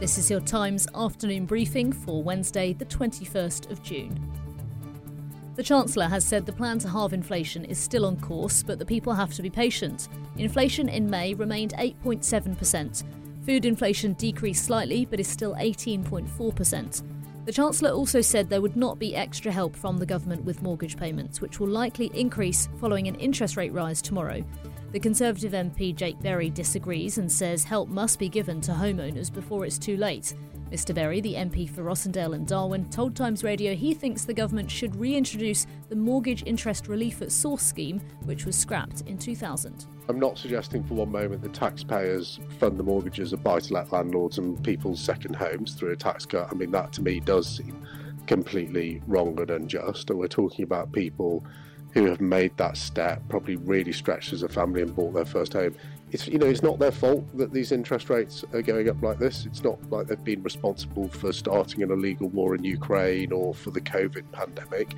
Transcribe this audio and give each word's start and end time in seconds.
This 0.00 0.16
is 0.16 0.30
your 0.30 0.38
Times 0.38 0.86
afternoon 0.94 1.44
briefing 1.44 1.92
for 1.92 2.22
Wednesday, 2.22 2.72
the 2.72 2.84
21st 2.84 3.72
of 3.72 3.82
June. 3.82 4.16
The 5.56 5.62
Chancellor 5.64 6.06
has 6.06 6.24
said 6.24 6.46
the 6.46 6.52
plan 6.52 6.78
to 6.78 6.88
halve 6.88 7.12
inflation 7.12 7.64
is 7.64 7.78
still 7.78 8.06
on 8.06 8.20
course, 8.20 8.62
but 8.62 8.78
the 8.78 8.86
people 8.86 9.12
have 9.12 9.34
to 9.34 9.42
be 9.42 9.50
patient. 9.50 10.06
Inflation 10.36 10.88
in 10.88 11.10
May 11.10 11.34
remained 11.34 11.74
8.7%. 11.76 13.02
Food 13.44 13.64
inflation 13.64 14.12
decreased 14.12 14.66
slightly, 14.66 15.04
but 15.04 15.18
is 15.18 15.26
still 15.26 15.56
18.4%. 15.56 17.02
The 17.48 17.54
Chancellor 17.54 17.92
also 17.92 18.20
said 18.20 18.50
there 18.50 18.60
would 18.60 18.76
not 18.76 18.98
be 18.98 19.16
extra 19.16 19.50
help 19.50 19.74
from 19.74 19.96
the 19.96 20.04
government 20.04 20.44
with 20.44 20.60
mortgage 20.60 20.98
payments, 20.98 21.40
which 21.40 21.58
will 21.58 21.68
likely 21.68 22.10
increase 22.12 22.68
following 22.78 23.08
an 23.08 23.14
interest 23.14 23.56
rate 23.56 23.72
rise 23.72 24.02
tomorrow. 24.02 24.44
The 24.92 25.00
Conservative 25.00 25.52
MP 25.52 25.96
Jake 25.96 26.20
Berry 26.20 26.50
disagrees 26.50 27.16
and 27.16 27.32
says 27.32 27.64
help 27.64 27.88
must 27.88 28.18
be 28.18 28.28
given 28.28 28.60
to 28.60 28.72
homeowners 28.72 29.32
before 29.32 29.64
it's 29.64 29.78
too 29.78 29.96
late. 29.96 30.34
Mr. 30.70 30.94
Berry, 30.94 31.22
the 31.22 31.32
MP 31.32 31.68
for 31.68 31.82
Rossendale 31.82 32.34
and 32.34 32.46
Darwen, 32.46 32.90
told 32.90 33.16
Times 33.16 33.42
Radio 33.42 33.74
he 33.74 33.94
thinks 33.94 34.26
the 34.26 34.34
government 34.34 34.70
should 34.70 34.94
reintroduce 34.96 35.66
the 35.88 35.96
mortgage 35.96 36.42
interest 36.44 36.88
relief 36.88 37.22
at 37.22 37.32
source 37.32 37.62
scheme, 37.62 38.02
which 38.26 38.44
was 38.44 38.54
scrapped 38.54 39.00
in 39.06 39.16
2000. 39.16 39.86
I'm 40.10 40.20
not 40.20 40.36
suggesting 40.36 40.84
for 40.84 40.92
one 40.92 41.10
moment 41.10 41.40
that 41.40 41.54
taxpayers 41.54 42.38
fund 42.58 42.78
the 42.78 42.82
mortgages 42.82 43.32
of 43.32 43.42
buy 43.42 43.60
to 43.60 43.72
let 43.72 43.92
landlords 43.92 44.36
and 44.36 44.62
people's 44.62 45.00
second 45.00 45.34
homes 45.34 45.72
through 45.72 45.92
a 45.92 45.96
tax 45.96 46.26
cut. 46.26 46.48
I 46.50 46.54
mean, 46.54 46.70
that 46.72 46.92
to 46.94 47.02
me 47.02 47.20
does 47.20 47.48
seem 47.56 47.86
completely 48.26 49.00
wrong 49.06 49.40
and 49.40 49.50
unjust. 49.50 50.10
And 50.10 50.18
we're 50.18 50.28
talking 50.28 50.64
about 50.64 50.92
people 50.92 51.46
who 51.98 52.06
have 52.06 52.20
made 52.20 52.56
that 52.56 52.76
step, 52.76 53.20
probably 53.28 53.56
really 53.56 53.92
stretched 53.92 54.32
as 54.32 54.42
a 54.42 54.48
family 54.48 54.82
and 54.82 54.94
bought 54.94 55.12
their 55.14 55.24
first 55.24 55.52
home. 55.52 55.74
It's 56.10 56.26
you 56.26 56.38
know 56.38 56.46
it's 56.46 56.62
not 56.62 56.78
their 56.78 56.92
fault 56.92 57.24
that 57.36 57.52
these 57.52 57.72
interest 57.72 58.08
rates 58.08 58.44
are 58.52 58.62
going 58.62 58.88
up 58.88 59.02
like 59.02 59.18
this. 59.18 59.44
It's 59.46 59.62
not 59.62 59.78
like 59.90 60.06
they've 60.06 60.24
been 60.24 60.42
responsible 60.42 61.08
for 61.08 61.32
starting 61.32 61.82
an 61.82 61.90
illegal 61.90 62.28
war 62.28 62.54
in 62.54 62.64
Ukraine 62.64 63.32
or 63.32 63.52
for 63.52 63.70
the 63.70 63.80
COVID 63.80 64.30
pandemic. 64.32 64.94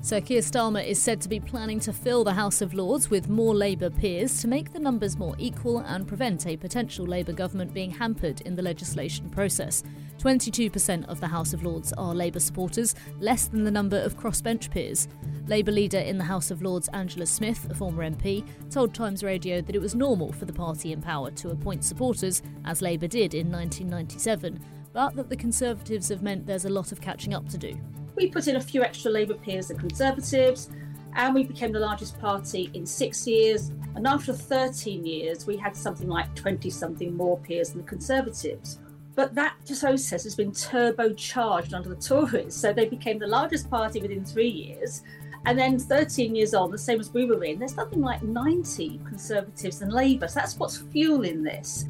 Sir 0.00 0.20
Keir 0.20 0.40
Starmer 0.40 0.86
is 0.86 1.00
said 1.00 1.20
to 1.22 1.28
be 1.28 1.40
planning 1.40 1.80
to 1.80 1.92
fill 1.92 2.24
the 2.24 2.32
House 2.32 2.60
of 2.60 2.74
Lords 2.74 3.10
with 3.10 3.28
more 3.28 3.54
Labour 3.54 3.90
peers 3.90 4.40
to 4.40 4.48
make 4.48 4.72
the 4.72 4.78
numbers 4.78 5.16
more 5.16 5.34
equal 5.38 5.78
and 5.78 6.06
prevent 6.06 6.46
a 6.46 6.56
potential 6.56 7.06
Labour 7.06 7.32
government 7.32 7.72
being 7.72 7.90
hampered 7.90 8.40
in 8.42 8.54
the 8.54 8.62
legislation 8.62 9.30
process. 9.30 9.82
22% 10.24 11.04
of 11.04 11.20
the 11.20 11.28
House 11.28 11.52
of 11.52 11.62
Lords 11.62 11.92
are 11.98 12.14
Labour 12.14 12.40
supporters, 12.40 12.94
less 13.20 13.46
than 13.46 13.62
the 13.62 13.70
number 13.70 14.00
of 14.00 14.16
crossbench 14.16 14.70
peers. 14.70 15.06
Labour 15.48 15.70
leader 15.70 15.98
in 15.98 16.16
the 16.16 16.24
House 16.24 16.50
of 16.50 16.62
Lords, 16.62 16.88
Angela 16.94 17.26
Smith, 17.26 17.70
a 17.70 17.74
former 17.74 18.02
MP, 18.02 18.42
told 18.70 18.94
Times 18.94 19.22
Radio 19.22 19.60
that 19.60 19.76
it 19.76 19.82
was 19.82 19.94
normal 19.94 20.32
for 20.32 20.46
the 20.46 20.52
party 20.52 20.92
in 20.92 21.02
power 21.02 21.30
to 21.32 21.50
appoint 21.50 21.84
supporters, 21.84 22.40
as 22.64 22.80
Labour 22.80 23.06
did 23.06 23.34
in 23.34 23.52
1997, 23.52 24.58
but 24.94 25.14
that 25.14 25.28
the 25.28 25.36
Conservatives 25.36 26.08
have 26.08 26.22
meant 26.22 26.46
there's 26.46 26.64
a 26.64 26.70
lot 26.70 26.90
of 26.90 27.02
catching 27.02 27.34
up 27.34 27.46
to 27.50 27.58
do. 27.58 27.78
We 28.16 28.30
put 28.30 28.48
in 28.48 28.56
a 28.56 28.62
few 28.62 28.82
extra 28.82 29.10
Labour 29.10 29.34
peers 29.34 29.68
than 29.68 29.78
Conservatives, 29.78 30.70
and 31.16 31.34
we 31.34 31.44
became 31.44 31.70
the 31.70 31.80
largest 31.80 32.18
party 32.18 32.70
in 32.72 32.86
six 32.86 33.26
years. 33.26 33.72
And 33.94 34.06
after 34.06 34.32
13 34.32 35.04
years, 35.04 35.46
we 35.46 35.58
had 35.58 35.76
something 35.76 36.08
like 36.08 36.34
20 36.34 36.70
something 36.70 37.14
more 37.14 37.38
peers 37.40 37.72
than 37.72 37.82
the 37.82 37.86
Conservatives. 37.86 38.78
But 39.14 39.34
that 39.36 39.56
process 39.66 40.24
has 40.24 40.34
been 40.34 40.50
turbocharged 40.50 41.72
under 41.72 41.88
the 41.88 41.96
Tories. 41.96 42.54
So 42.54 42.72
they 42.72 42.86
became 42.86 43.18
the 43.18 43.26
largest 43.26 43.70
party 43.70 44.00
within 44.00 44.24
three 44.24 44.48
years. 44.48 45.02
And 45.46 45.58
then 45.58 45.78
13 45.78 46.34
years 46.34 46.54
on, 46.54 46.70
the 46.70 46.78
same 46.78 47.00
as 47.00 47.12
we 47.12 47.26
were 47.26 47.44
in, 47.44 47.58
there's 47.58 47.76
nothing 47.76 48.00
like 48.00 48.22
90 48.22 49.00
Conservatives 49.06 49.82
and 49.82 49.92
Labour. 49.92 50.26
So 50.26 50.40
that's 50.40 50.58
what's 50.58 50.78
fueling 50.78 51.42
this. 51.42 51.86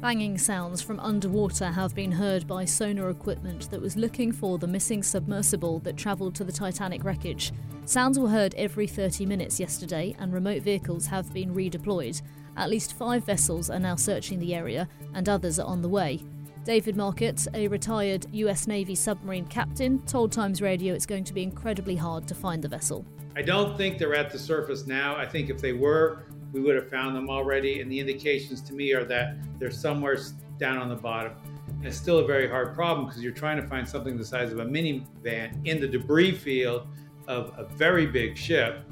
Banging 0.00 0.38
sounds 0.38 0.80
from 0.80 1.00
underwater 1.00 1.66
have 1.66 1.94
been 1.94 2.12
heard 2.12 2.46
by 2.46 2.64
sonar 2.64 3.10
equipment 3.10 3.70
that 3.70 3.80
was 3.80 3.96
looking 3.96 4.30
for 4.32 4.58
the 4.58 4.66
missing 4.66 5.02
submersible 5.02 5.80
that 5.80 5.96
travelled 5.96 6.34
to 6.36 6.44
the 6.44 6.52
Titanic 6.52 7.04
wreckage. 7.04 7.52
Sounds 7.88 8.18
were 8.18 8.28
heard 8.28 8.54
every 8.56 8.86
30 8.86 9.24
minutes 9.24 9.58
yesterday, 9.58 10.14
and 10.18 10.30
remote 10.30 10.60
vehicles 10.60 11.06
have 11.06 11.32
been 11.32 11.54
redeployed. 11.54 12.20
At 12.54 12.68
least 12.68 12.92
five 12.92 13.24
vessels 13.24 13.70
are 13.70 13.78
now 13.78 13.96
searching 13.96 14.38
the 14.38 14.54
area, 14.54 14.86
and 15.14 15.26
others 15.26 15.58
are 15.58 15.66
on 15.66 15.80
the 15.80 15.88
way. 15.88 16.20
David 16.66 16.98
Marquet, 16.98 17.36
a 17.54 17.66
retired 17.66 18.26
US 18.30 18.66
Navy 18.66 18.94
submarine 18.94 19.46
captain, 19.46 20.00
told 20.00 20.32
Times 20.32 20.60
Radio 20.60 20.92
it's 20.92 21.06
going 21.06 21.24
to 21.24 21.32
be 21.32 21.42
incredibly 21.42 21.96
hard 21.96 22.28
to 22.28 22.34
find 22.34 22.62
the 22.62 22.68
vessel. 22.68 23.06
I 23.34 23.40
don't 23.40 23.74
think 23.78 23.96
they're 23.96 24.14
at 24.14 24.30
the 24.30 24.38
surface 24.38 24.86
now. 24.86 25.16
I 25.16 25.24
think 25.24 25.48
if 25.48 25.58
they 25.58 25.72
were, 25.72 26.26
we 26.52 26.60
would 26.60 26.74
have 26.74 26.90
found 26.90 27.16
them 27.16 27.30
already. 27.30 27.80
And 27.80 27.90
the 27.90 27.98
indications 27.98 28.60
to 28.64 28.74
me 28.74 28.92
are 28.92 29.04
that 29.04 29.38
they're 29.58 29.70
somewhere 29.70 30.18
down 30.58 30.76
on 30.76 30.90
the 30.90 30.94
bottom. 30.94 31.32
And 31.68 31.86
it's 31.86 31.96
still 31.96 32.18
a 32.18 32.26
very 32.26 32.50
hard 32.50 32.74
problem 32.74 33.06
because 33.06 33.22
you're 33.22 33.32
trying 33.32 33.58
to 33.58 33.66
find 33.66 33.88
something 33.88 34.18
the 34.18 34.26
size 34.26 34.52
of 34.52 34.58
a 34.58 34.66
minivan 34.66 35.66
in 35.66 35.80
the 35.80 35.88
debris 35.88 36.32
field 36.32 36.86
of 37.28 37.52
a 37.56 37.64
very 37.64 38.06
big 38.06 38.36
ship. 38.36 38.84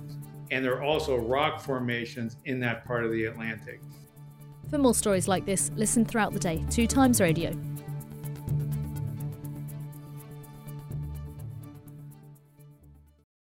And 0.52 0.64
there 0.64 0.76
are 0.76 0.82
also 0.82 1.16
rock 1.16 1.60
formations 1.60 2.36
in 2.44 2.60
that 2.60 2.84
part 2.84 3.04
of 3.04 3.10
the 3.10 3.24
Atlantic. 3.24 3.80
For 4.70 4.78
more 4.78 4.94
stories 4.94 5.26
like 5.26 5.44
this, 5.44 5.72
listen 5.74 6.04
throughout 6.04 6.32
the 6.32 6.38
day 6.38 6.64
to 6.70 6.86
Times 6.86 7.20
Radio. 7.20 7.50